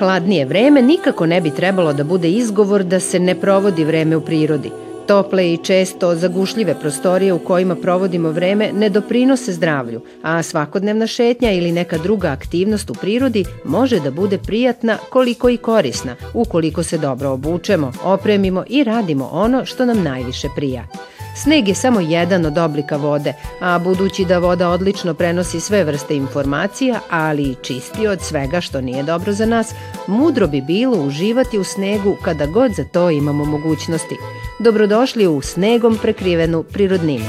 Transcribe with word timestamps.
Hladnije 0.00 0.44
vreme 0.44 0.82
nikako 0.82 1.26
ne 1.26 1.40
bi 1.40 1.50
trebalo 1.50 1.92
da 1.92 2.04
bude 2.04 2.30
izgovor 2.30 2.84
da 2.84 3.00
se 3.00 3.18
ne 3.18 3.34
provodi 3.40 3.84
vreme 3.84 4.16
u 4.16 4.20
prirodi. 4.20 4.70
Tople 5.06 5.52
i 5.52 5.56
često 5.56 6.14
zagušljive 6.14 6.74
prostorije 6.80 7.32
u 7.32 7.38
kojima 7.38 7.76
provodimo 7.76 8.30
vreme 8.30 8.70
ne 8.72 8.88
doprinose 8.88 9.52
zdravlju, 9.52 10.00
a 10.22 10.42
svakodnevna 10.42 11.06
šetnja 11.06 11.52
ili 11.52 11.72
neka 11.72 11.98
druga 11.98 12.28
aktivnost 12.28 12.90
u 12.90 12.94
prirodi 12.94 13.44
može 13.64 14.00
da 14.00 14.10
bude 14.10 14.38
prijatna 14.38 14.98
koliko 15.10 15.48
i 15.48 15.56
korisna, 15.56 16.16
ukoliko 16.34 16.82
se 16.82 16.98
dobro 16.98 17.30
obučemo, 17.30 17.92
opremimo 18.04 18.64
i 18.68 18.84
radimo 18.84 19.28
ono 19.32 19.64
što 19.64 19.84
nam 19.84 20.02
najviše 20.02 20.48
prija. 20.56 20.86
Sneg 21.34 21.68
je 21.68 21.74
samo 21.74 22.00
jedan 22.00 22.46
od 22.46 22.58
oblika 22.58 22.96
vode, 22.96 23.34
a 23.60 23.78
budući 23.78 24.24
da 24.24 24.38
voda 24.38 24.68
odlično 24.68 25.14
prenosi 25.14 25.60
sve 25.60 25.84
vrste 25.84 26.16
informacija, 26.16 27.00
ali 27.10 27.42
i 27.42 27.56
čisti 27.62 28.06
od 28.06 28.22
svega 28.22 28.60
što 28.60 28.80
nije 28.80 29.02
dobro 29.02 29.32
za 29.32 29.46
nas, 29.46 29.74
mudro 30.06 30.46
bi 30.46 30.60
bilo 30.60 30.96
uživati 30.96 31.58
u 31.58 31.64
snegu 31.64 32.16
kada 32.22 32.46
god 32.46 32.72
za 32.72 32.84
to 32.84 33.10
imamo 33.10 33.44
mogućnosti. 33.44 34.16
Dobrodošli 34.58 35.26
u 35.26 35.40
snegom 35.40 35.98
prekrivenu 36.02 36.62
prirodninu. 36.62 37.26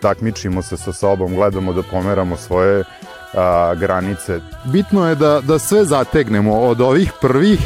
Takmičimo 0.00 0.62
se 0.62 0.76
sa 0.76 0.92
sobom, 0.92 1.34
gledamo 1.34 1.72
da 1.72 1.82
pomeramo 1.82 2.36
svoje 2.36 2.84
a, 3.34 3.74
granice. 3.74 4.40
Bitno 4.64 5.08
je 5.08 5.14
da, 5.14 5.40
da 5.40 5.58
sve 5.58 5.84
zategnemo 5.84 6.60
od 6.60 6.80
ovih 6.80 7.12
prvih 7.20 7.60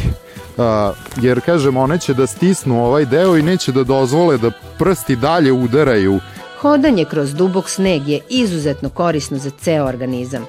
a, 0.59 0.93
jer 1.21 1.41
kažem 1.41 1.77
one 1.77 1.99
će 1.99 2.15
da 2.15 2.27
stisnu 2.27 2.85
ovaj 2.85 3.05
deo 3.05 3.37
i 3.37 3.43
neće 3.43 3.73
da 3.73 3.85
dozvole 3.85 4.39
da 4.39 4.51
prsti 4.79 5.17
dalje 5.17 5.53
udaraju. 5.53 6.21
Hodanje 6.61 7.05
kroz 7.05 7.35
dubok 7.35 7.69
sneg 7.69 8.09
je 8.09 8.21
izuzetno 8.29 8.89
korisno 8.89 9.39
za 9.39 9.51
ceo 9.51 9.87
organizam. 9.87 10.47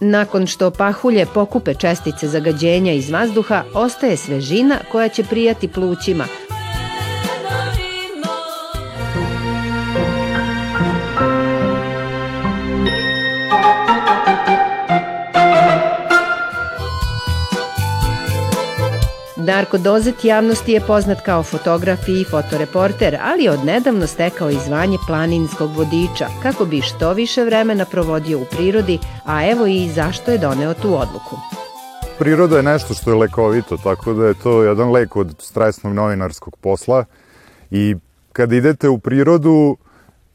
Nakon 0.00 0.46
što 0.46 0.70
pahulje 0.70 1.26
pokupe 1.26 1.74
čestice 1.74 2.28
zagađenja 2.28 2.92
iz 2.92 3.10
vazduha, 3.10 3.62
ostaje 3.74 4.16
svežina 4.16 4.78
koja 4.92 5.08
će 5.08 5.24
prijati 5.24 5.68
plućima, 5.68 6.24
Darko 19.70 19.84
Dozet 19.84 20.24
javnosti 20.24 20.72
je 20.72 20.80
poznat 20.80 21.18
kao 21.24 21.42
fotograf 21.42 22.08
i 22.08 22.24
fotoreporter, 22.30 23.18
ali 23.22 23.44
je 23.44 23.50
odnedavno 23.50 24.06
stekao 24.06 24.50
i 24.50 24.58
zvanje 24.66 24.98
planinskog 25.06 25.70
vodiča, 25.76 26.26
kako 26.42 26.64
bi 26.64 26.80
što 26.80 27.12
više 27.12 27.44
vremena 27.44 27.84
provodio 27.84 28.38
u 28.38 28.44
prirodi, 28.50 28.98
a 29.24 29.50
evo 29.50 29.66
i 29.66 29.88
zašto 29.88 30.30
je 30.30 30.38
doneo 30.38 30.74
tu 30.74 30.88
odluku. 30.88 31.36
Priroda 32.18 32.56
je 32.56 32.62
nešto 32.62 32.94
što 32.94 33.10
je 33.10 33.16
lekovito, 33.16 33.76
tako 33.76 34.12
da 34.12 34.26
je 34.26 34.34
to 34.34 34.62
jedan 34.62 34.90
lek 34.90 35.16
od 35.16 35.34
stresnog 35.38 35.92
novinarskog 35.92 36.56
posla 36.56 37.04
i 37.70 37.96
kad 38.32 38.52
idete 38.52 38.88
u 38.88 38.98
prirodu, 38.98 39.76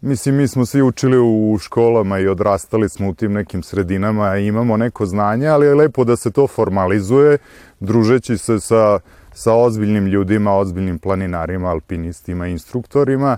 Mislim, 0.02 0.36
mi 0.36 0.48
smo 0.48 0.66
svi 0.66 0.82
učili 0.82 1.18
u 1.20 1.58
školama 1.62 2.20
i 2.20 2.28
odrastali 2.28 2.90
smo 2.90 3.10
u 3.10 3.14
tim 3.14 3.34
nekim 3.34 3.64
sredinama 3.64 4.38
imamo 4.38 4.78
neko 4.78 5.06
znanje, 5.06 5.48
ali 5.48 5.66
je 5.66 5.76
lepo 5.76 6.04
da 6.04 6.16
se 6.16 6.32
to 6.32 6.48
formalizuje, 6.48 7.38
družeći 7.80 8.38
se 8.38 8.60
sa, 8.60 9.00
sa 9.36 9.54
ozbiljnim 9.54 10.08
ljudima, 10.08 10.58
ozbiljnim 10.58 11.00
planinarima, 11.00 11.70
alpinistima, 11.70 12.48
instruktorima, 12.48 13.38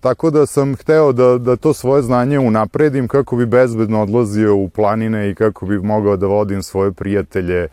Tako 0.00 0.30
da 0.30 0.46
sam 0.46 0.76
hteo 0.76 1.12
da, 1.12 1.38
da 1.38 1.56
to 1.56 1.74
svoje 1.74 2.02
znanje 2.02 2.38
unapredim 2.38 3.08
kako 3.08 3.36
bi 3.36 3.46
bezbedno 3.46 4.02
odlazio 4.02 4.56
u 4.56 4.68
planine 4.68 5.30
i 5.30 5.34
kako 5.34 5.66
bi 5.66 5.78
mogao 5.78 6.16
da 6.16 6.26
vodim 6.26 6.62
svoje 6.62 6.92
prijatelje, 6.92 7.68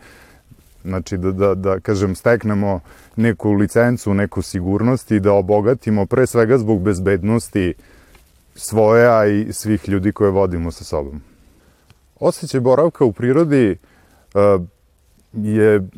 znači 0.84 1.16
da, 1.18 1.32
da, 1.32 1.54
da 1.54 1.80
kažem, 1.80 2.14
steknemo 2.14 2.80
neku 3.16 3.52
licencu, 3.52 4.14
neku 4.14 4.42
sigurnost 4.42 5.10
i 5.10 5.20
da 5.20 5.32
obogatimo 5.32 6.06
pre 6.06 6.26
svega 6.26 6.58
zbog 6.58 6.82
bezbednosti 6.82 7.74
svoje, 8.54 9.08
a 9.08 9.26
i 9.26 9.52
svih 9.52 9.88
ljudi 9.88 10.12
koje 10.12 10.30
vodimo 10.30 10.70
sa 10.70 10.84
sobom. 10.84 11.20
Osećaj 12.20 12.60
boravka 12.60 13.04
u 13.04 13.12
prirodi 13.12 13.76
uh, 14.34 14.64
je 15.32 15.88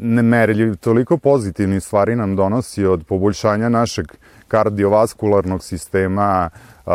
nemerljiv, 0.00 0.76
toliko 0.76 1.18
pozitivnih 1.18 1.82
stvari 1.82 2.16
nam 2.16 2.36
donosi 2.36 2.84
od 2.86 3.04
poboljšanja 3.06 3.68
našeg 3.68 4.06
kardiovaskularnog 4.48 5.64
sistema, 5.64 6.50
uh, 6.86 6.92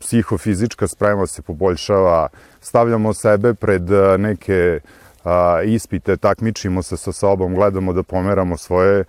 psihofizička 0.00 0.86
sprema 0.86 1.26
se 1.26 1.42
poboljšava, 1.42 2.28
stavljamo 2.60 3.14
sebe 3.14 3.54
pred 3.54 3.82
neke 4.18 4.80
uh, 5.24 5.30
ispite, 5.64 6.16
takmičimo 6.16 6.82
se 6.82 6.96
sa 6.96 7.12
sobom, 7.12 7.54
gledamo 7.54 7.92
da 7.92 8.02
pomeramo 8.02 8.56
svoje 8.56 9.04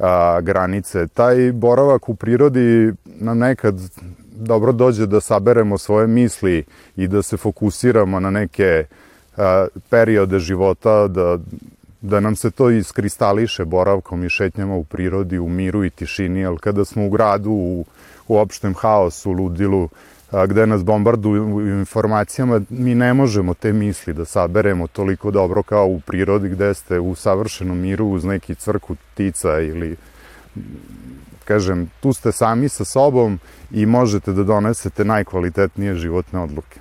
a, 0.00 0.40
granice. 0.40 1.06
Taj 1.06 1.52
boravak 1.52 2.08
u 2.08 2.14
prirodi 2.14 2.92
nam 3.04 3.38
nekad 3.38 3.80
dobro 4.32 4.72
dođe 4.72 5.06
da 5.06 5.20
saberemo 5.20 5.78
svoje 5.78 6.06
misli 6.06 6.64
i 6.96 7.08
da 7.08 7.22
se 7.22 7.36
fokusiramo 7.36 8.20
na 8.20 8.30
neke 8.30 8.84
a, 9.36 9.66
periode 9.90 10.38
života, 10.38 11.08
da, 11.08 11.38
da 12.02 12.20
nam 12.20 12.36
se 12.36 12.50
to 12.50 12.70
iskristališe 12.70 13.64
boravkom 13.64 14.24
i 14.24 14.28
šetnjama 14.28 14.74
u 14.74 14.84
prirodi, 14.84 15.38
u 15.38 15.48
miru 15.48 15.84
i 15.84 15.90
tišini, 15.90 16.46
ali 16.46 16.58
kada 16.58 16.84
smo 16.84 17.06
u 17.06 17.10
gradu, 17.10 17.50
u, 17.50 17.84
u 18.28 18.38
opštem 18.38 18.74
haosu, 18.74 19.32
ludilu, 19.32 19.88
a, 20.30 20.46
gde 20.46 20.66
nas 20.66 20.84
bombarduju 20.84 21.60
informacijama, 21.78 22.60
mi 22.68 22.94
ne 22.94 23.14
možemo 23.14 23.54
te 23.54 23.72
misli 23.72 24.14
da 24.14 24.24
saberemo 24.24 24.86
toliko 24.86 25.30
dobro 25.30 25.62
kao 25.62 25.86
u 25.86 26.00
prirodi 26.00 26.48
gde 26.48 26.74
ste 26.74 27.00
u 27.00 27.14
savršenom 27.14 27.78
miru 27.78 28.06
uz 28.06 28.24
neki 28.24 28.54
cvrku 28.54 28.94
ptica 28.94 29.60
ili 29.60 29.96
kažem, 31.44 31.90
tu 32.00 32.12
ste 32.12 32.32
sami 32.32 32.68
sa 32.68 32.84
sobom 32.84 33.38
i 33.70 33.86
možete 33.86 34.32
da 34.32 34.44
donesete 34.44 35.04
najkvalitetnije 35.04 35.94
životne 35.94 36.40
odluke. 36.40 36.80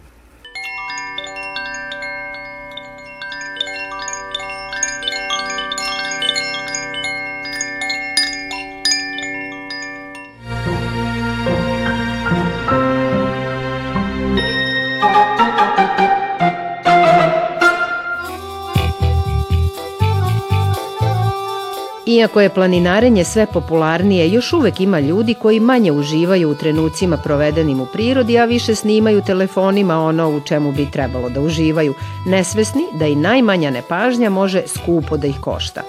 Iako 22.09 22.41
je 22.41 22.49
planinarenje 22.49 23.23
sve 23.23 23.45
popularnije, 23.53 24.31
još 24.31 24.53
uvek 24.53 24.81
ima 24.81 24.99
ljudi 24.99 25.33
koji 25.33 25.59
manje 25.59 25.91
uživaju 25.91 26.49
u 26.49 26.55
trenucima 26.55 27.17
provedenim 27.17 27.81
u 27.81 27.85
prirodi, 27.85 28.39
a 28.39 28.45
više 28.45 28.75
snimaju 28.75 29.21
telefonima 29.21 29.99
ono 29.99 30.29
u 30.29 30.41
čemu 30.41 30.71
bi 30.71 30.91
trebalo 30.91 31.29
da 31.29 31.41
uživaju, 31.41 31.93
nesvesni 32.27 32.81
da 32.99 33.05
i 33.05 33.15
najmanja 33.15 33.71
nepažnja 33.71 34.29
može 34.29 34.63
skupo 34.67 35.17
da 35.17 35.27
ih 35.27 35.35
košta. 35.41 35.81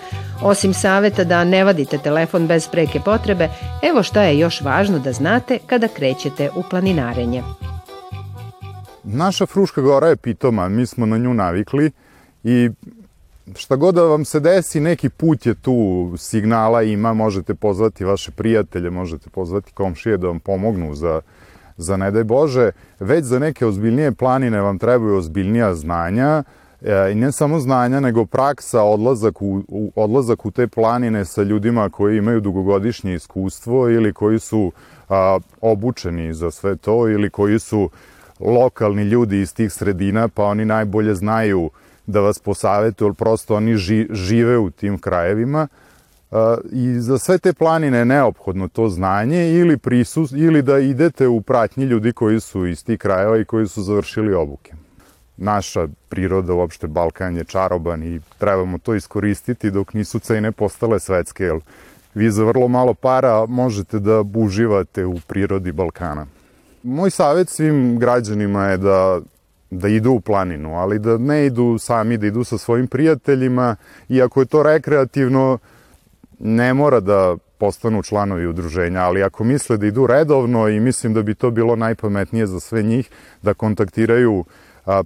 Osim 0.43 0.75
saveta 0.75 1.25
da 1.25 1.44
ne 1.44 1.64
vadite 1.64 1.99
telefon 1.99 2.46
bez 2.46 2.69
preke 2.69 3.00
potrebe, 3.00 3.49
evo 3.82 4.02
šta 4.02 4.23
je 4.23 4.38
još 4.38 4.61
važno 4.61 4.99
da 4.99 5.12
znate 5.12 5.58
kada 5.66 5.88
krećete 5.88 6.50
u 6.56 6.62
planinarenje. 6.70 7.43
Naša 9.05 9.46
Fruška 9.46 9.81
gora 9.81 10.08
je 10.08 10.16
pitoma, 10.16 10.69
mi 10.69 10.87
smo 10.87 11.06
na 11.06 11.19
nju 11.19 11.34
navikli 11.34 11.90
i 12.44 12.70
šta 13.56 13.76
god 13.76 13.94
da 13.94 14.02
vam 14.02 14.25
se 14.25 14.40
desi, 14.40 14.81
neki 14.81 15.08
put 15.08 15.46
je 15.46 15.54
tu, 15.54 16.12
signala 16.16 16.82
ima, 16.82 17.14
možete 17.14 17.54
pozvati 17.54 18.04
vaše 18.04 18.31
prijatelje, 18.31 18.90
možete 18.90 19.31
pozvati 19.31 19.72
komšije 19.72 20.16
da 20.16 20.26
vam 20.26 20.40
pomognu 20.40 20.94
za, 20.94 21.20
za 21.76 21.96
ne 21.96 22.10
daj 22.10 22.25
Bože. 22.25 22.70
Već 23.00 23.25
za 23.25 23.38
neke 23.38 23.66
ozbiljnije 23.66 24.12
planine 24.12 24.60
vam 24.60 24.78
trebaju 24.78 25.16
ozbiljnija 25.16 25.75
znanja, 25.75 26.42
e, 26.82 27.12
i 27.12 27.14
ne 27.14 27.32
samo 27.32 27.60
znanja, 27.60 28.00
nego 28.00 28.25
praksa, 28.25 28.82
odlazak 28.82 29.42
u, 29.42 29.62
u, 29.69 29.92
odlazak 29.96 30.46
u 30.46 30.50
te 30.50 30.66
planine 30.66 31.25
sa 31.25 31.42
ljudima 31.42 31.90
koji 31.90 32.19
imaju 32.19 32.40
dugogodišnje 32.40 33.14
iskustvo 33.14 33.88
ili 33.88 34.12
koji 34.12 34.38
su 34.38 34.72
a, 35.08 35.38
obučeni 35.60 36.34
za 36.34 36.50
sve 36.50 36.76
to 36.76 37.08
ili 37.08 37.31
koji 37.31 37.58
su 37.58 37.90
lokalni 38.40 39.02
ljudi 39.02 39.40
iz 39.40 39.54
tih 39.54 39.72
sredina, 39.72 40.28
pa 40.28 40.44
oni 40.44 40.64
najbolje 40.64 41.14
znaju 41.14 41.70
da 42.11 42.21
vas 42.21 42.39
posavetuju, 42.39 43.09
ali 43.09 43.15
prosto 43.15 43.57
oni 43.57 43.77
ži, 43.77 44.07
žive 44.11 44.59
u 44.59 44.71
tim 44.71 44.99
krajevima 44.99 45.69
uh, 46.31 46.39
i 46.73 47.01
za 47.01 47.19
sve 47.19 47.39
te 47.39 47.53
planine 47.53 47.99
je 47.99 48.05
neophodno 48.05 48.69
to 48.69 48.89
znanje 48.89 49.51
ili 49.53 49.79
prisus, 49.79 50.33
ili 50.33 50.62
da 50.62 50.79
idete 50.79 51.29
u 51.29 51.41
pratnji 51.41 51.85
ljudi 51.85 52.12
koji 52.12 52.41
su 52.41 52.67
iz 52.67 52.85
tih 52.85 52.99
krajeva 52.99 53.39
i 53.39 53.45
koji 53.45 53.69
su 53.69 53.83
završili 53.83 54.35
obuke. 54.35 54.73
Naša 55.37 55.89
priroda, 56.09 56.55
uopšte 56.55 56.87
Balkan 56.87 57.37
je 57.37 57.45
čaroban 57.45 58.03
i 58.03 58.21
trebamo 58.39 58.79
to 58.79 58.95
iskoristiti 58.95 59.71
dok 59.71 59.95
nisu 59.95 60.19
cene 60.19 60.53
postale 60.53 61.01
svetske, 61.01 61.45
jer 61.45 61.61
vi 62.15 62.31
za 62.31 62.45
vrlo 62.45 62.69
malo 62.69 62.95
para 62.95 63.47
možete 63.47 63.99
da 63.99 64.25
uživate 64.35 65.07
u 65.07 65.21
prirodi 65.27 65.73
Balkana. 65.73 66.27
Moj 66.83 67.11
savjet 67.11 67.49
svim 67.49 67.99
građanima 67.99 68.67
je 68.67 68.77
da 68.77 69.21
da 69.70 69.88
idu 69.88 70.11
u 70.11 70.20
planinu, 70.20 70.75
ali 70.75 70.99
da 70.99 71.19
ne 71.19 71.46
idu 71.46 71.78
sami, 71.78 72.17
da 72.17 72.26
idu 72.26 72.44
sa 72.44 72.58
svojim 72.58 72.87
prijateljima 72.87 73.76
i 74.08 74.22
ako 74.22 74.40
je 74.40 74.46
to 74.46 74.62
rekreativno, 74.62 75.58
ne 76.38 76.75
mora 76.75 77.00
da 77.00 77.37
postanu 77.58 78.02
članovi 78.02 78.46
udruženja, 78.46 79.00
ali 79.00 79.22
ako 79.22 79.44
misle 79.44 79.76
da 79.76 79.87
idu 79.87 80.06
redovno 80.06 80.69
i 80.69 80.81
mislim 80.81 81.14
da 81.14 81.22
bi 81.22 81.34
to 81.34 81.50
bilo 81.50 81.76
najpametnije 81.76 82.46
za 82.46 82.61
sve 82.61 82.82
njih, 82.82 83.11
da 83.43 83.55
kontaktiraju 83.55 84.44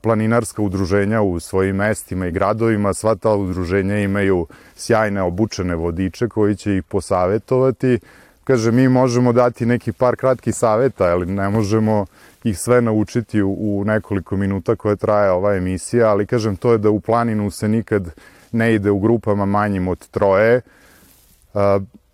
planinarska 0.02 0.62
udruženja 0.62 1.22
u 1.22 1.40
svojim 1.40 1.76
mestima 1.76 2.26
i 2.26 2.32
gradovima, 2.32 2.94
sva 2.94 3.14
ta 3.14 3.34
udruženja 3.34 3.98
imaju 3.98 4.46
sjajne 4.76 5.22
obučene 5.22 5.74
vodiče 5.74 6.28
koji 6.28 6.56
će 6.56 6.76
ih 6.76 6.82
posavetovati. 6.82 7.98
Kaže, 8.44 8.72
mi 8.72 8.88
možemo 8.88 9.32
dati 9.32 9.66
neki 9.66 9.92
par 9.92 10.16
kratkih 10.16 10.54
saveta, 10.54 11.04
ali 11.04 11.26
ne 11.26 11.48
možemo 11.48 12.06
ih 12.44 12.58
sve 12.58 12.82
naučiti 12.82 13.42
u, 13.42 13.52
u 13.58 13.84
nekoliko 13.84 14.36
minuta 14.36 14.76
koje 14.76 14.96
traje 14.96 15.30
ova 15.30 15.54
emisija, 15.54 16.10
ali 16.10 16.26
kažem, 16.26 16.56
to 16.56 16.72
je 16.72 16.78
da 16.78 16.90
u 16.90 17.00
planinu 17.00 17.50
se 17.50 17.68
nikad 17.68 18.10
ne 18.52 18.74
ide 18.74 18.90
u 18.90 18.98
grupama 18.98 19.44
manjim 19.44 19.88
od 19.88 20.08
troje, 20.08 20.60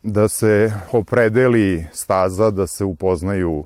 da 0.02 0.28
se 0.28 0.72
opredeli 0.92 1.86
staza, 1.92 2.50
da 2.50 2.66
se 2.66 2.84
upoznaju 2.84 3.64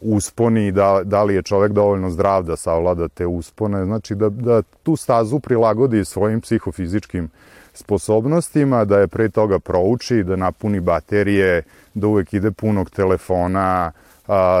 usponi, 0.00 0.72
da, 0.72 1.00
da 1.04 1.22
li 1.22 1.34
je 1.34 1.42
čovek 1.42 1.72
dovoljno 1.72 2.10
zdrav 2.10 2.42
da 2.42 2.56
savlada 2.56 3.08
te 3.08 3.26
uspone, 3.26 3.84
znači 3.84 4.14
da, 4.14 4.28
da 4.28 4.62
tu 4.62 4.96
stazu 4.96 5.40
prilagodi 5.40 6.04
svojim 6.04 6.40
psihofizičkim 6.40 7.28
sposobnostima, 7.74 8.84
da 8.84 8.98
je 8.98 9.08
pre 9.08 9.28
toga 9.28 9.58
prouči, 9.58 10.22
da 10.24 10.36
napuni 10.36 10.80
baterije, 10.80 11.62
da 11.94 12.06
uvek 12.06 12.34
ide 12.34 12.50
punog 12.50 12.90
telefona, 12.90 13.92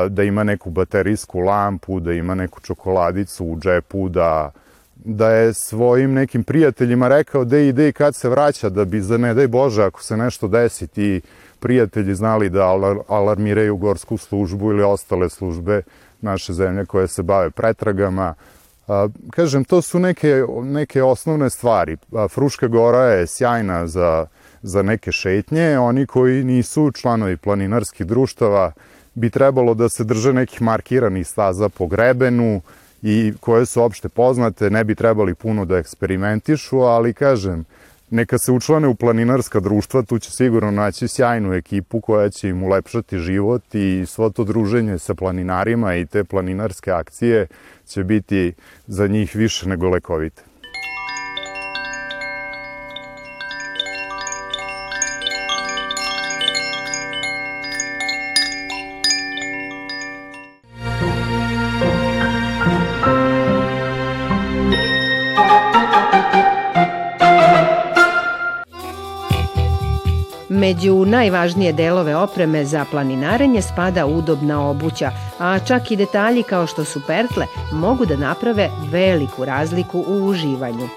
da 0.08 0.22
ima 0.22 0.44
neku 0.44 0.70
baterijsku 0.70 1.38
lampu, 1.38 2.00
da 2.00 2.12
ima 2.12 2.34
neku 2.34 2.60
čokoladicu 2.60 3.44
u 3.44 3.58
džepu, 3.60 4.08
da 4.08 4.52
da 5.04 5.30
je 5.30 5.54
svojim 5.54 6.12
nekim 6.12 6.44
prijateljima 6.44 7.08
rekao 7.08 7.44
da 7.44 7.58
ide 7.58 7.88
i 7.88 7.92
kad 7.92 8.14
se 8.14 8.28
vraća, 8.28 8.68
da 8.68 8.84
bi 8.84 9.00
za 9.00 9.18
ne 9.18 9.34
daj 9.34 9.48
Bože 9.48 9.84
ako 9.84 10.02
se 10.02 10.16
nešto 10.16 10.48
desi 10.48 10.86
ti 10.86 11.20
prijatelji 11.60 12.14
znali 12.14 12.50
da 12.50 12.74
alarmiraju 13.08 13.76
gorsku 13.76 14.16
službu 14.16 14.70
ili 14.70 14.82
ostale 14.82 15.30
službe 15.30 15.82
naše 16.20 16.52
zemlje 16.52 16.86
koje 16.86 17.08
se 17.08 17.22
bave 17.22 17.50
pretragama. 17.50 18.34
A, 18.88 19.08
kažem, 19.30 19.64
to 19.64 19.82
su 19.82 19.98
neke, 19.98 20.44
neke 20.62 21.02
osnovne 21.02 21.50
stvari. 21.50 21.96
A, 22.12 22.28
Fruška 22.28 22.68
gora 22.68 23.04
je 23.04 23.26
sjajna 23.26 23.86
za, 23.86 24.26
za 24.62 24.82
neke 24.82 25.12
šetnje. 25.12 25.78
Oni 25.78 26.06
koji 26.06 26.44
nisu 26.44 26.90
članovi 26.92 27.36
planinarskih 27.36 28.06
društava 28.06 28.72
bi 29.16 29.30
trebalo 29.30 29.74
da 29.74 29.88
se 29.88 30.04
drže 30.04 30.32
nekih 30.32 30.62
markiranih 30.62 31.26
staza 31.26 31.68
po 31.68 31.86
grebenu 31.86 32.60
i 33.02 33.32
koje 33.40 33.66
su 33.66 33.82
opšte 33.82 34.08
poznate, 34.08 34.70
ne 34.70 34.84
bi 34.84 34.94
trebali 34.94 35.34
puno 35.34 35.64
da 35.64 35.78
eksperimentišu, 35.78 36.78
ali 36.80 37.14
kažem, 37.14 37.64
neka 38.10 38.38
se 38.38 38.52
učlane 38.52 38.88
u 38.88 38.94
planinarska 38.94 39.60
društva, 39.60 40.02
tu 40.02 40.18
će 40.18 40.30
sigurno 40.30 40.70
naći 40.70 41.08
sjajnu 41.08 41.54
ekipu 41.54 42.00
koja 42.00 42.30
će 42.30 42.48
im 42.48 42.62
ulepšati 42.62 43.18
život 43.18 43.74
i 43.74 44.04
svo 44.06 44.30
to 44.30 44.44
druženje 44.44 44.98
sa 44.98 45.14
planinarima 45.14 45.94
i 45.94 46.06
te 46.06 46.24
planinarske 46.24 46.90
akcije 46.90 47.46
će 47.88 48.04
biti 48.04 48.52
za 48.86 49.06
njih 49.06 49.36
više 49.36 49.68
nego 49.68 49.88
lekovite. 49.88 50.42
Među 70.66 71.04
najvažnije 71.04 71.72
delove 71.72 72.16
opreme 72.16 72.64
za 72.64 72.84
planinarenje 72.90 73.62
spada 73.62 74.06
udobna 74.06 74.68
obuća, 74.70 75.10
a 75.38 75.58
čak 75.58 75.90
i 75.90 75.96
detalji 75.96 76.42
kao 76.42 76.66
što 76.66 76.84
su 76.84 77.00
pertle 77.06 77.46
mogu 77.72 78.06
da 78.06 78.16
naprave 78.16 78.70
veliku 78.90 79.44
razliku 79.44 80.04
u 80.08 80.26
uživanju. 80.26 80.88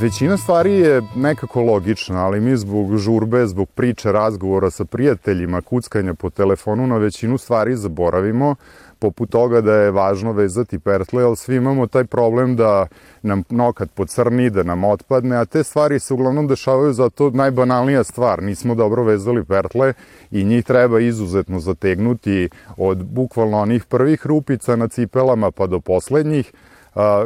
Većina 0.00 0.36
stvari 0.36 0.72
je 0.72 1.02
nekako 1.16 1.62
logična, 1.62 2.24
ali 2.24 2.40
mi 2.40 2.56
zbog 2.56 2.96
žurbe, 2.96 3.46
zbog 3.46 3.68
priče, 3.70 4.12
razgovora 4.12 4.70
sa 4.70 4.84
prijateljima, 4.84 5.60
kuckanja 5.60 6.14
po 6.14 6.30
telefonu 6.30 6.86
na 6.86 6.96
većinu 6.96 7.38
stvari 7.38 7.76
zaboravimo, 7.76 8.54
poput 9.00 9.30
toga 9.30 9.60
da 9.60 9.74
je 9.74 9.90
važno 9.90 10.32
vezati 10.32 10.78
pertle, 10.78 11.24
ali 11.24 11.36
svi 11.36 11.56
imamo 11.56 11.86
taj 11.86 12.04
problem 12.04 12.56
da 12.56 12.86
nam 13.22 13.42
nokat 13.50 13.90
pocrni, 13.94 14.50
da 14.50 14.62
nam 14.62 14.84
otpadne, 14.84 15.36
a 15.36 15.44
te 15.44 15.64
stvari 15.64 15.98
se 15.98 16.14
uglavnom 16.14 16.46
dešavaju 16.46 16.92
zato 16.92 17.30
najbanalnija 17.30 18.04
stvar, 18.04 18.42
nismo 18.42 18.74
dobro 18.74 19.04
vezali 19.04 19.44
pertle 19.44 19.92
i 20.30 20.44
njih 20.44 20.64
treba 20.64 21.00
izuzetno 21.00 21.60
zategnuti 21.60 22.48
od 22.76 23.04
bukvalno 23.04 23.58
onih 23.58 23.84
prvih 23.84 24.26
rupica 24.26 24.76
na 24.76 24.88
cipelama 24.88 25.50
pa 25.50 25.66
do 25.66 25.80
poslednjih, 25.80 26.52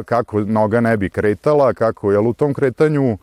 kako 0.05 0.39
noga 0.39 0.81
ne 0.81 0.97
bi 0.97 1.09
kretala, 1.09 1.73
kako 1.73 2.11
je 2.11 2.19
u 2.19 2.33
tom 2.33 2.53
kretanju 2.53 3.17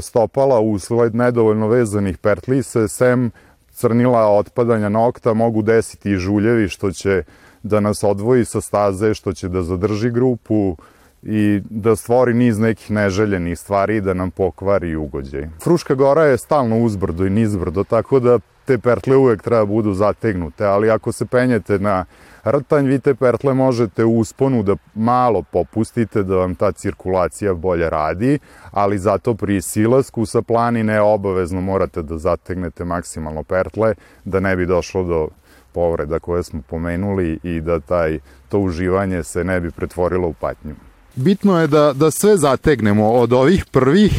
stopala 0.00 0.60
usled 0.60 1.14
nedovoljno 1.14 1.68
vezanih 1.68 2.18
pertli 2.18 2.62
se 2.62 2.88
sem 2.88 3.30
crnila 3.70 4.26
otpadanja 4.26 4.88
nokta 4.88 5.34
mogu 5.34 5.62
desiti 5.62 6.10
i 6.10 6.16
žuljevi 6.16 6.68
što 6.68 6.90
će 6.90 7.22
da 7.62 7.80
nas 7.80 8.04
odvoji 8.04 8.44
sa 8.44 8.60
staze, 8.60 9.14
što 9.14 9.32
će 9.32 9.48
da 9.48 9.62
zadrži 9.62 10.10
grupu 10.10 10.76
i 11.22 11.60
da 11.70 11.96
stvori 11.96 12.34
niz 12.34 12.58
nekih 12.58 12.90
neželjenih 12.90 13.58
stvari 13.58 13.96
i 13.96 14.00
da 14.00 14.14
nam 14.14 14.30
pokvari 14.30 14.96
ugođaj. 14.96 15.48
Fruška 15.62 15.94
gora 15.94 16.24
je 16.24 16.38
stalno 16.38 16.78
uzbrdo 16.78 17.26
i 17.26 17.30
nizbrdo, 17.30 17.84
tako 17.84 18.20
da 18.20 18.38
te 18.64 18.78
pertle 18.78 19.16
uvek 19.16 19.42
treba 19.42 19.60
da 19.60 19.66
budu 19.66 19.92
zategnute, 19.94 20.64
ali 20.64 20.90
ako 20.90 21.12
se 21.12 21.26
penjete 21.26 21.78
na 21.78 22.04
rtanj, 22.44 22.86
vi 22.86 22.98
te 22.98 23.14
pertle 23.14 23.54
možete 23.54 24.04
u 24.04 24.18
usponu 24.18 24.62
da 24.62 24.76
malo 24.94 25.42
popustite, 25.42 26.22
da 26.22 26.36
vam 26.36 26.54
ta 26.54 26.72
cirkulacija 26.72 27.54
bolje 27.54 27.90
radi, 27.90 28.38
ali 28.70 28.98
zato 28.98 29.34
pri 29.34 29.62
silasku 29.62 30.26
sa 30.26 30.42
planine 30.42 31.00
obavezno 31.00 31.60
morate 31.60 32.02
da 32.02 32.18
zategnete 32.18 32.84
maksimalno 32.84 33.42
pertle, 33.42 33.94
da 34.24 34.40
ne 34.40 34.56
bi 34.56 34.66
došlo 34.66 35.04
do 35.04 35.28
povreda 35.72 36.18
koje 36.18 36.42
smo 36.42 36.62
pomenuli 36.62 37.38
i 37.42 37.60
da 37.60 37.80
taj 37.80 38.18
to 38.48 38.58
uživanje 38.58 39.22
se 39.22 39.44
ne 39.44 39.60
bi 39.60 39.70
pretvorilo 39.70 40.28
u 40.28 40.32
patnju. 40.32 40.74
Bitno 41.14 41.60
je 41.60 41.66
da, 41.66 41.92
da 41.92 42.10
sve 42.10 42.36
zategnemo 42.36 43.10
od 43.10 43.32
ovih 43.32 43.64
prvih, 43.64 44.12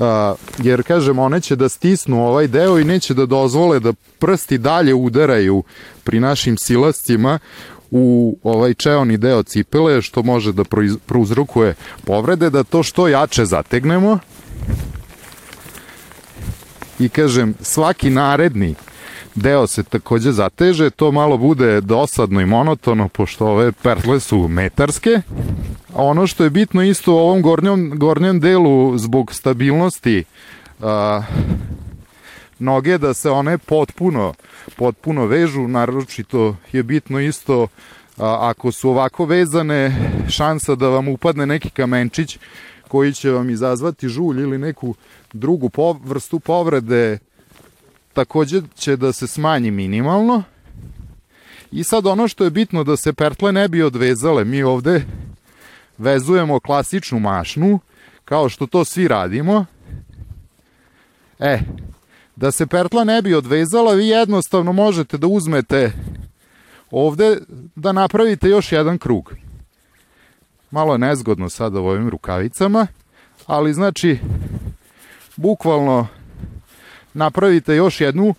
a, 0.00 0.34
jer 0.58 0.82
kažem 0.82 1.18
one 1.18 1.40
će 1.40 1.56
da 1.56 1.68
stisnu 1.68 2.26
ovaj 2.26 2.48
deo 2.48 2.78
i 2.78 2.84
neće 2.84 3.14
da 3.14 3.26
dozvole 3.26 3.80
da 3.80 3.92
prsti 4.18 4.58
dalje 4.58 4.94
udaraju 4.94 5.62
pri 6.04 6.20
našim 6.20 6.56
silascima 6.56 7.38
u 7.90 8.36
ovaj 8.42 8.74
čeoni 8.74 9.16
deo 9.16 9.42
cipele 9.42 10.02
što 10.02 10.22
može 10.22 10.52
da 10.52 10.64
prouzrokuje 11.06 11.74
povrede, 12.04 12.50
da 12.50 12.64
to 12.64 12.82
što 12.82 13.08
jače 13.08 13.44
zategnemo 13.44 14.18
i 16.98 17.08
kažem 17.08 17.54
svaki 17.60 18.10
naredni 18.10 18.74
deo 19.34 19.66
se 19.66 19.82
takođe 19.82 20.32
zateže, 20.32 20.90
to 20.90 21.12
malo 21.12 21.36
bude 21.36 21.80
dosadno 21.80 22.40
i 22.40 22.46
monotono, 22.46 23.08
pošto 23.08 23.46
ove 23.46 23.72
pertle 23.72 24.20
su 24.20 24.48
metarske. 24.48 25.20
A 25.94 26.02
ono 26.04 26.26
što 26.26 26.44
je 26.44 26.50
bitno 26.50 26.82
isto 26.82 27.12
u 27.12 27.16
ovom 27.16 27.42
gornjem, 27.42 27.92
gornjem 27.98 28.40
delu, 28.40 28.98
zbog 28.98 29.34
stabilnosti 29.34 30.24
a, 30.80 31.22
noge, 32.58 32.98
da 32.98 33.14
se 33.14 33.30
one 33.30 33.58
potpuno, 33.58 34.34
potpuno 34.76 35.26
vežu, 35.26 35.68
naročito 35.68 36.56
je 36.72 36.82
bitno 36.82 37.20
isto 37.20 37.66
a, 38.18 38.38
ako 38.40 38.72
su 38.72 38.90
ovako 38.90 39.24
vezane, 39.24 40.10
šansa 40.28 40.74
da 40.74 40.88
vam 40.88 41.08
upadne 41.08 41.46
neki 41.46 41.70
kamenčić 41.70 42.38
koji 42.88 43.12
će 43.12 43.30
vam 43.30 43.50
izazvati 43.50 44.08
žulj 44.08 44.42
ili 44.42 44.58
neku 44.58 44.94
drugu 45.32 45.68
po, 45.68 45.92
vrstu 45.92 46.40
povrede 46.40 47.18
takođe 48.12 48.62
će 48.74 48.96
da 48.96 49.12
se 49.12 49.26
smanji 49.26 49.70
minimalno. 49.70 50.42
I 51.72 51.84
sad 51.84 52.06
ono 52.06 52.28
što 52.28 52.44
je 52.44 52.50
bitno 52.50 52.84
da 52.84 52.96
se 52.96 53.12
pertle 53.12 53.52
ne 53.52 53.68
bi 53.68 53.82
odvezale, 53.82 54.44
mi 54.44 54.62
ovde 54.62 55.04
vezujemo 55.98 56.60
klasičnu 56.60 57.18
mašnu, 57.20 57.80
kao 58.24 58.48
što 58.48 58.66
to 58.66 58.84
svi 58.84 59.08
radimo. 59.08 59.66
E, 61.38 61.60
da 62.36 62.50
se 62.50 62.66
pertla 62.66 63.04
ne 63.04 63.22
bi 63.22 63.34
odvezala, 63.34 63.94
vi 63.94 64.08
jednostavno 64.08 64.72
možete 64.72 65.18
da 65.18 65.26
uzmete 65.26 65.92
ovde 66.90 67.38
da 67.74 67.92
napravite 67.92 68.48
još 68.48 68.72
jedan 68.72 68.98
krug. 68.98 69.34
Malo 70.70 70.94
je 70.94 70.98
nezgodno 70.98 71.48
sada 71.48 71.80
u 71.80 71.86
ovim 71.86 72.08
rukavicama, 72.08 72.86
ali 73.46 73.74
znači, 73.74 74.18
bukvalno 75.36 76.06
napravite 77.14 77.74
još 77.76 78.00
jednu 78.00 78.34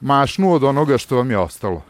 mašnu 0.00 0.52
od 0.52 0.64
onoga 0.64 0.98
što 0.98 1.16
vam 1.16 1.30
je 1.30 1.38
ostalo. 1.38 1.82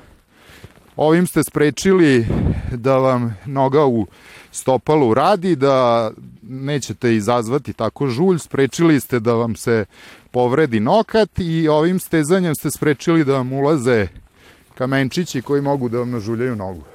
Ovim 0.97 1.26
ste 1.26 1.43
sprečili 1.45 2.26
da 2.73 2.99
vam 2.99 3.37
noga 3.47 3.87
u 3.87 4.07
stopalu 4.53 5.14
radi, 5.14 5.57
da 5.57 6.11
nećete 6.43 7.14
izazvati 7.14 7.73
tako 7.73 8.07
žulj, 8.07 8.38
sprečili 8.38 9.00
ste 9.00 9.21
da 9.21 9.33
vam 9.33 9.57
se 9.57 9.85
povredi 10.31 10.81
nokat 10.81 11.31
i 11.38 11.69
ovim 11.69 11.99
stezanjem 11.99 12.55
ste 12.55 12.71
sprečili 12.71 13.25
da 13.25 13.33
vam 13.33 13.53
ulaze 13.53 14.07
kamenčići 14.75 15.43
koji 15.43 15.62
mogu 15.62 15.88
da 15.88 15.99
vam 15.99 16.11
nažuljaju 16.11 16.57
nogu. 16.57 16.94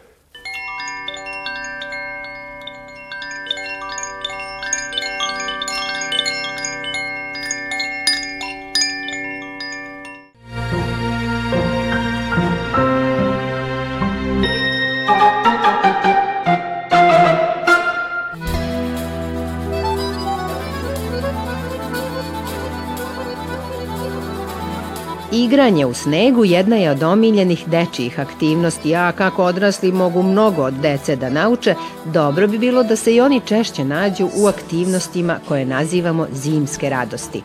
Igranje 25.50 25.86
u 25.86 25.94
snegu 25.94 26.46
jedna 26.46 26.75
je 26.75 26.91
od 26.91 27.03
omiljenih 27.03 27.68
dečijih 27.68 28.20
aktivnosti, 28.20 28.96
a 28.96 29.12
kako 29.12 29.44
odrasli 29.44 29.91
mogu 29.91 30.24
mnogo 30.24 30.63
od 30.63 30.74
dece 30.74 31.15
da 31.15 31.29
nauče, 31.29 31.75
dobro 32.06 32.48
bi 32.48 32.58
bilo 32.58 32.84
da 32.84 32.96
se 32.96 33.15
i 33.15 33.22
oni 33.22 33.41
češće 33.46 33.84
nađu 33.84 34.29
u 34.38 34.48
aktivnostima 34.48 35.39
koje 35.48 35.65
nazivamo 35.65 36.27
zimske 36.34 36.89
radosti. 36.89 37.41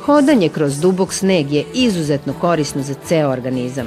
Hodanje 0.00 0.48
kroz 0.48 0.80
dubok 0.80 1.12
sneg 1.12 1.52
je 1.52 1.64
izuzetno 1.74 2.32
korisno 2.40 2.82
za 2.82 2.94
ceo 3.06 3.30
organizam. 3.30 3.86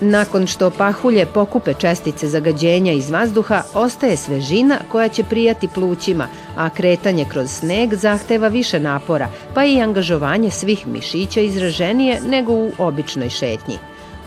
Nakon 0.00 0.46
što 0.46 0.70
pahulje 0.70 1.26
pokupe 1.26 1.74
čestice 1.74 2.28
zagađenja 2.28 2.92
iz 2.92 3.10
vazduha, 3.10 3.62
ostaje 3.74 4.16
svežina 4.16 4.78
koja 4.92 5.08
će 5.08 5.24
prijati 5.24 5.68
plućima, 5.68 6.28
a 6.56 6.70
kretanje 6.70 7.24
kroz 7.32 7.50
sneg 7.50 7.94
zahteva 7.94 8.48
više 8.48 8.80
napora, 8.80 9.28
pa 9.54 9.64
i 9.64 9.80
angažovanje 9.80 10.50
svih 10.50 10.86
mišića 10.86 11.40
izraženije 11.40 12.20
nego 12.20 12.52
u 12.52 12.72
običnoj 12.78 13.30
šetnji. 13.30 13.78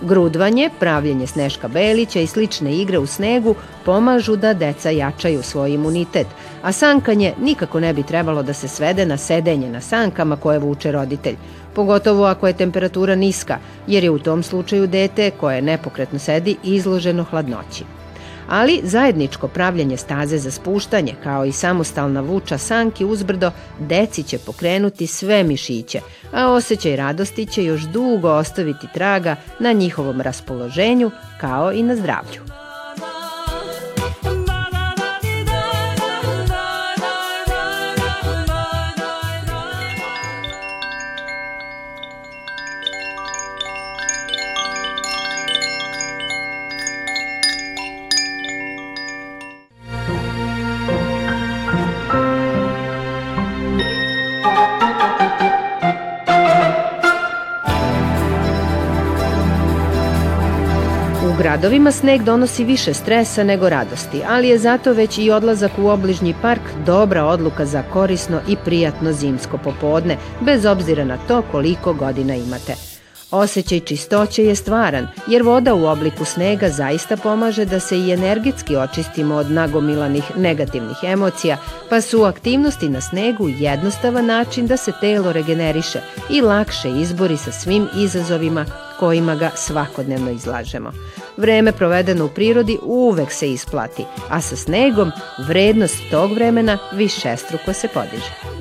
Grudvanje, 0.02 0.70
pravljenje 0.80 1.28
sneška 1.28 1.68
belića 1.68 2.20
i 2.20 2.28
slične 2.28 2.78
igre 2.78 3.00
u 3.00 3.06
snegu 3.06 3.56
pomažu 3.86 4.36
da 4.36 4.54
deca 4.54 4.90
jačaju 4.90 5.44
svoj 5.44 5.74
imunitet, 5.74 6.28
a 6.62 6.72
sankanje 6.72 7.34
nikako 7.42 7.80
ne 7.80 7.94
bi 7.94 8.04
trebalo 8.04 8.44
da 8.44 8.54
se 8.54 8.68
svede 8.68 9.06
na 9.06 9.18
sedenje 9.18 9.70
na 9.70 9.82
sankama 9.82 10.36
koje 10.36 10.60
vuče 10.60 10.92
roditelj, 10.92 11.36
pogotovo 11.76 12.26
ako 12.26 12.48
je 12.48 12.54
temperatura 12.54 13.16
niska, 13.16 13.58
jer 13.88 14.04
je 14.04 14.10
u 14.10 14.20
tom 14.20 14.44
slučaju 14.44 14.88
dete 14.88 15.32
koje 15.32 15.62
nepokretno 15.62 16.20
sedi 16.20 16.56
izloženo 16.64 17.24
hladnoći 17.24 17.99
ali 18.50 18.82
zajedničko 18.84 19.48
pravljanje 19.48 19.98
staze 19.98 20.38
za 20.38 20.52
spuštanje, 20.52 21.16
kao 21.24 21.46
i 21.46 21.52
samostalna 21.52 22.22
vuča 22.22 22.58
sanki 22.58 23.06
uzbrdo, 23.06 23.52
deci 23.80 24.24
će 24.24 24.38
pokrenuti 24.38 25.08
sve 25.08 25.44
mišiće, 25.44 26.00
a 26.34 26.52
osjećaj 26.52 26.96
radosti 26.96 27.46
će 27.46 27.64
još 27.64 27.82
dugo 27.82 28.30
ostaviti 28.30 28.88
traga 28.94 29.36
na 29.60 29.72
njihovom 29.72 30.22
raspoloženju, 30.22 31.12
kao 31.42 31.72
i 31.72 31.84
na 31.84 31.96
zdravlju. 31.96 32.49
Gradovima 61.50 61.92
sneg 61.92 62.24
donosi 62.24 62.64
više 62.64 62.94
stresa 62.94 63.44
nego 63.44 63.70
radosti, 63.70 64.22
ali 64.28 64.48
je 64.48 64.58
zato 64.58 64.94
već 64.94 65.18
i 65.18 65.32
odlazak 65.32 65.72
u 65.78 65.88
obližnji 65.88 66.36
park 66.42 66.62
dobra 66.86 67.26
odluka 67.26 67.66
za 67.66 67.84
korisno 67.94 68.42
i 68.48 68.56
prijatno 68.66 69.12
zimsko 69.14 69.58
popodne, 69.58 70.18
bez 70.42 70.66
obzira 70.66 71.06
na 71.06 71.18
to 71.28 71.42
koliko 71.52 71.94
godina 71.94 72.36
imate. 72.36 72.76
Osećaj 73.32 73.80
čistoće 73.80 74.44
je 74.44 74.56
stvaran, 74.56 75.08
jer 75.28 75.44
voda 75.44 75.74
u 75.74 75.86
obliku 75.86 76.26
snega 76.26 76.70
zaista 76.70 77.18
pomaže 77.18 77.66
da 77.66 77.80
se 77.80 78.00
i 78.00 78.12
energetski 78.12 78.76
očistimo 78.76 79.36
od 79.36 79.52
nagomilanih 79.52 80.24
negativnih 80.38 80.98
emocija, 81.04 81.58
pa 81.90 82.02
su 82.02 82.24
aktivnosti 82.24 82.90
na 82.90 83.02
snegu 83.02 83.50
jednostavan 83.50 84.26
način 84.26 84.68
da 84.68 84.78
se 84.78 84.92
telo 85.02 85.32
regeneriše 85.32 86.00
i 86.30 86.42
lakše 86.42 86.90
izbori 86.90 87.38
sa 87.38 87.52
svim 87.52 87.88
izazovima 87.98 88.66
kojima 89.00 89.36
ga 89.36 89.52
svakodnevno 89.56 90.32
izlažemo. 90.32 90.92
Vreme 91.40 91.72
provedeno 91.72 92.26
u 92.26 92.30
prirodi 92.30 92.78
uvek 92.84 93.32
se 93.32 93.52
isplati, 93.52 94.06
a 94.30 94.42
sa 94.42 94.56
snegom 94.56 95.12
vrednost 95.48 95.98
tog 96.12 96.34
vremena 96.34 96.78
više 96.94 97.38
struko 97.38 97.74
se 97.74 97.88
podiže. 97.88 98.59